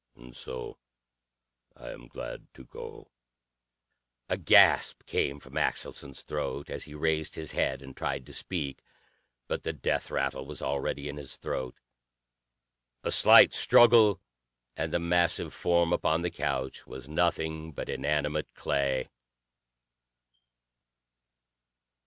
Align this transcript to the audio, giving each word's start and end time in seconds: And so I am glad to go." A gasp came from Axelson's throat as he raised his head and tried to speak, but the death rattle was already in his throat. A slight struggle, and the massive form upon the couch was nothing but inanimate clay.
And 0.15 0.35
so 0.35 0.79
I 1.75 1.91
am 1.91 2.07
glad 2.07 2.47
to 2.55 2.63
go." 2.63 3.11
A 4.29 4.35
gasp 4.37 5.05
came 5.05 5.39
from 5.39 5.53
Axelson's 5.57 6.23
throat 6.23 6.71
as 6.71 6.85
he 6.85 6.95
raised 6.95 7.35
his 7.35 7.51
head 7.51 7.83
and 7.83 7.95
tried 7.95 8.25
to 8.25 8.33
speak, 8.33 8.81
but 9.47 9.61
the 9.61 9.73
death 9.73 10.09
rattle 10.09 10.43
was 10.43 10.59
already 10.59 11.07
in 11.07 11.17
his 11.17 11.35
throat. 11.37 11.75
A 13.03 13.11
slight 13.11 13.53
struggle, 13.53 14.19
and 14.75 14.91
the 14.91 14.97
massive 14.97 15.53
form 15.53 15.93
upon 15.93 16.23
the 16.23 16.31
couch 16.31 16.87
was 16.87 17.07
nothing 17.07 17.71
but 17.71 17.87
inanimate 17.87 18.51
clay. 18.55 19.07